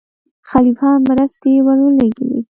[0.49, 2.39] خلیفه هم مرستې ورولېږلې.